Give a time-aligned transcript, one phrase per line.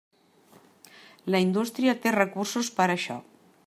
[1.35, 3.25] La indústria té recursos per a això.